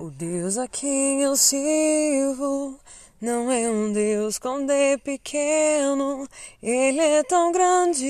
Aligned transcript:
O 0.00 0.10
Deus 0.10 0.56
a 0.56 0.68
quem 0.68 1.22
eu 1.22 1.34
sirvo 1.34 2.78
não 3.20 3.50
é 3.50 3.68
um 3.68 3.92
Deus 3.92 4.38
com 4.38 4.64
D 4.64 4.96
pequeno, 4.98 6.24
Ele 6.62 7.00
é 7.00 7.24
tão 7.24 7.50
grande, 7.50 8.06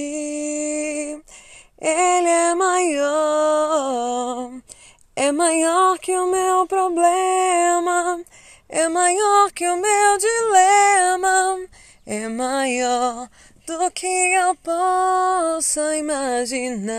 Ele 1.80 2.28
é 2.28 2.54
maior, 2.54 4.50
é 5.16 5.32
maior 5.32 5.98
que 5.98 6.14
o 6.14 6.30
meu 6.30 6.66
problema, 6.66 8.22
é 8.68 8.86
maior 8.90 9.50
que 9.52 9.66
o 9.66 9.78
meu 9.78 10.18
dilema, 10.18 11.58
é 12.04 12.28
maior 12.28 13.30
do 13.66 13.90
que 13.92 14.06
eu 14.06 14.54
possa 14.56 15.96
imaginar. 15.96 16.98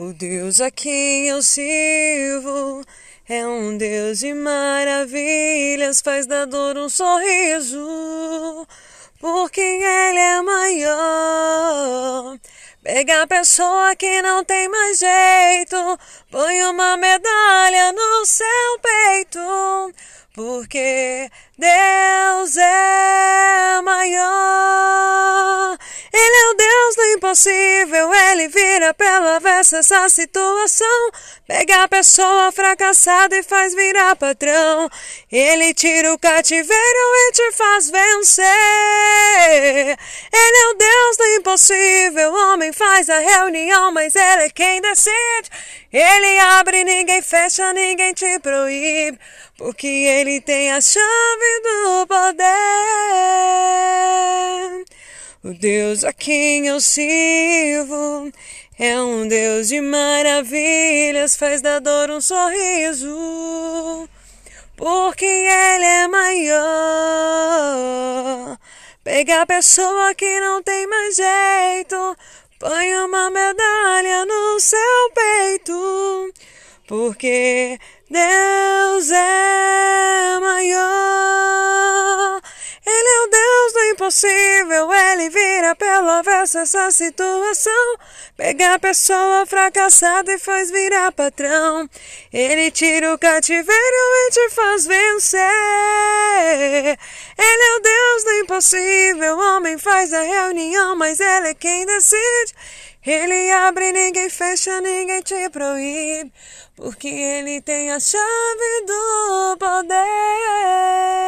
O 0.00 0.12
Deus 0.12 0.60
a 0.60 0.70
quem 0.70 1.26
eu 1.26 1.42
sirvo 1.42 2.84
é 3.28 3.44
um 3.44 3.76
Deus 3.76 4.20
de 4.20 4.32
maravilhas, 4.32 6.00
faz 6.00 6.24
da 6.24 6.44
dor 6.44 6.78
um 6.78 6.88
sorriso, 6.88 8.64
porque 9.18 9.60
Ele 9.60 10.20
é 10.20 10.40
maior. 10.40 12.38
Pega 12.80 13.22
a 13.22 13.26
pessoa 13.26 13.96
que 13.96 14.22
não 14.22 14.44
tem 14.44 14.68
mais 14.68 15.00
jeito, 15.00 15.98
põe 16.30 16.62
uma 16.62 16.96
medalha 16.96 17.90
no 17.90 18.24
seu 18.24 18.78
peito, 18.80 19.92
porque 20.32 21.28
Deus 21.58 22.56
é 22.56 23.80
maior. 23.82 25.76
Ele 26.12 26.36
é 26.36 26.50
o 26.50 26.54
Deus 26.54 26.94
do 26.94 27.02
impossível, 27.16 27.77
ele 28.14 28.48
vira 28.48 28.94
pela 28.94 29.36
avesso 29.36 29.76
essa 29.76 30.08
situação. 30.08 31.10
Pega 31.46 31.82
a 31.82 31.88
pessoa 31.88 32.52
fracassada 32.52 33.36
e 33.36 33.42
faz 33.42 33.74
virar 33.74 34.16
patrão. 34.16 34.88
Ele 35.30 35.72
tira 35.74 36.12
o 36.12 36.18
cativeiro 36.18 36.72
e 36.76 37.32
te 37.32 37.52
faz 37.52 37.90
vencer. 37.90 38.44
Ele 40.32 40.58
é 40.58 40.68
o 40.70 40.74
Deus 40.74 41.16
do 41.16 41.24
impossível, 41.38 42.32
o 42.32 42.52
homem 42.52 42.72
faz 42.72 43.08
a 43.08 43.18
reunião, 43.18 43.92
mas 43.92 44.14
ele 44.14 44.44
é 44.44 44.50
quem 44.50 44.80
decide. 44.80 45.50
Ele 45.92 46.38
abre, 46.38 46.84
ninguém 46.84 47.22
fecha, 47.22 47.72
ninguém 47.72 48.12
te 48.12 48.38
proíbe, 48.40 49.18
porque 49.56 49.86
ele 49.86 50.40
tem 50.40 50.70
a 50.70 50.80
chave 50.80 51.62
do 51.62 52.06
poder. 52.06 53.97
O 55.44 55.54
Deus 55.54 56.02
a 56.02 56.12
quem 56.12 56.66
eu 56.66 56.80
sirvo 56.80 58.32
é 58.76 59.00
um 59.00 59.28
Deus 59.28 59.68
de 59.68 59.80
maravilhas, 59.80 61.36
faz 61.36 61.62
da 61.62 61.78
dor 61.78 62.10
um 62.10 62.20
sorriso, 62.20 64.08
porque 64.76 65.24
Ele 65.24 65.84
é 65.84 66.08
maior. 66.08 66.58
Pega 69.04 69.42
a 69.42 69.46
pessoa 69.46 70.12
que 70.16 70.40
não 70.40 70.60
tem 70.60 70.88
mais 70.88 71.14
jeito, 71.14 72.16
põe 72.58 72.96
uma 72.96 73.30
medalha 73.30 74.26
no 74.26 74.58
seu 74.58 75.12
peito, 75.14 76.34
porque 76.88 77.78
Deus 78.10 79.10
é 79.12 79.77
impossível, 84.08 84.90
ele 84.92 85.28
vira 85.28 85.74
pelo 85.74 86.08
avesso 86.08 86.56
essa 86.58 86.90
situação. 86.90 87.96
Pega 88.36 88.72
a 88.74 88.78
pessoa 88.78 89.44
fracassada 89.44 90.32
e 90.32 90.38
faz 90.38 90.70
virar 90.70 91.12
patrão. 91.12 91.86
Ele 92.32 92.70
tira 92.70 93.12
o 93.12 93.18
cativeiro 93.18 93.68
e 93.76 94.30
te 94.30 94.48
faz 94.54 94.86
vencer. 94.86 95.38
Ele 97.38 97.62
é 97.62 97.76
o 97.76 97.80
Deus 97.80 98.24
do 98.24 98.32
impossível, 98.44 99.38
homem 99.38 99.76
faz 99.76 100.10
a 100.14 100.22
reunião, 100.22 100.96
mas 100.96 101.20
ele 101.20 101.48
é 101.48 101.54
quem 101.54 101.84
decide. 101.84 102.54
Ele 103.04 103.50
abre, 103.52 103.92
ninguém 103.92 104.30
fecha, 104.30 104.80
ninguém 104.80 105.20
te 105.20 105.50
proíbe, 105.50 106.32
porque 106.76 107.08
ele 107.08 107.60
tem 107.60 107.92
a 107.92 108.00
chave 108.00 108.86
do 108.86 109.56
poder. 109.58 111.27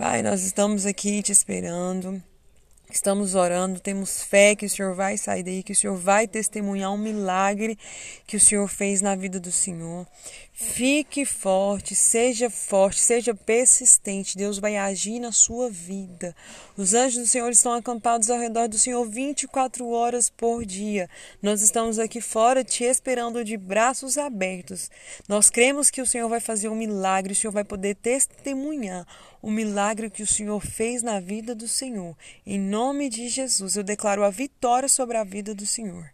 Pai, 0.00 0.22
nós 0.22 0.42
estamos 0.44 0.86
aqui 0.86 1.22
te 1.22 1.30
esperando. 1.30 2.22
Estamos 2.92 3.36
orando, 3.36 3.78
temos 3.78 4.22
fé 4.22 4.56
que 4.56 4.66
o 4.66 4.70
Senhor 4.70 4.94
vai 4.94 5.16
sair 5.16 5.44
daí, 5.44 5.62
que 5.62 5.72
o 5.72 5.76
Senhor 5.76 5.96
vai 5.96 6.26
testemunhar 6.26 6.92
um 6.92 6.98
milagre 6.98 7.78
que 8.26 8.36
o 8.36 8.40
Senhor 8.40 8.66
fez 8.66 9.00
na 9.00 9.14
vida 9.14 9.38
do 9.38 9.52
Senhor. 9.52 10.06
Fique 10.52 11.24
forte, 11.24 11.94
seja 11.94 12.50
forte, 12.50 13.00
seja 13.00 13.34
persistente. 13.34 14.36
Deus 14.36 14.58
vai 14.58 14.76
agir 14.76 15.18
na 15.18 15.32
sua 15.32 15.70
vida. 15.70 16.36
Os 16.76 16.92
anjos 16.92 17.22
do 17.22 17.26
Senhor 17.26 17.50
estão 17.50 17.72
acampados 17.72 18.28
ao 18.28 18.38
redor 18.38 18.68
do 18.68 18.78
Senhor 18.78 19.08
24 19.08 19.88
horas 19.88 20.28
por 20.28 20.66
dia. 20.66 21.08
Nós 21.40 21.62
estamos 21.62 21.98
aqui 21.98 22.20
fora 22.20 22.62
te 22.62 22.84
esperando 22.84 23.42
de 23.42 23.56
braços 23.56 24.18
abertos. 24.18 24.90
Nós 25.26 25.48
cremos 25.48 25.90
que 25.90 26.02
o 26.02 26.06
Senhor 26.06 26.28
vai 26.28 26.40
fazer 26.40 26.68
um 26.68 26.76
milagre, 26.76 27.32
o 27.32 27.36
Senhor 27.36 27.52
vai 27.52 27.64
poder 27.64 27.94
testemunhar 27.94 29.06
o 29.40 29.50
milagre 29.50 30.10
que 30.10 30.22
o 30.22 30.26
Senhor 30.26 30.60
fez 30.60 31.02
na 31.02 31.18
vida 31.20 31.54
do 31.54 31.66
Senhor. 31.66 32.14
Em 32.44 32.58
nome 32.58 32.79
de 33.10 33.28
Jesus, 33.28 33.76
eu 33.76 33.82
declaro 33.82 34.24
a 34.24 34.30
vitória 34.30 34.88
sobre 34.88 35.16
a 35.16 35.24
vida 35.24 35.54
do 35.54 35.66
Senhor. 35.66 36.10